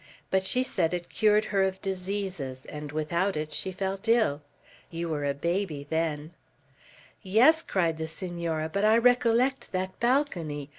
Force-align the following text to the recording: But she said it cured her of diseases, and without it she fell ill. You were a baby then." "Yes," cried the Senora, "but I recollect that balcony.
But 0.31 0.41
she 0.43 0.63
said 0.63 0.95
it 0.95 1.09
cured 1.09 1.45
her 1.53 1.61
of 1.61 1.79
diseases, 1.79 2.65
and 2.65 2.91
without 2.91 3.37
it 3.37 3.53
she 3.53 3.71
fell 3.71 3.99
ill. 4.07 4.41
You 4.89 5.09
were 5.09 5.23
a 5.23 5.35
baby 5.35 5.85
then." 5.87 6.31
"Yes," 7.21 7.61
cried 7.61 7.99
the 7.99 8.07
Senora, 8.07 8.67
"but 8.67 8.83
I 8.83 8.97
recollect 8.97 9.71
that 9.73 9.99
balcony. 9.99 10.69